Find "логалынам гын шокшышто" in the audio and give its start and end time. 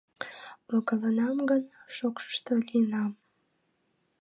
0.69-2.51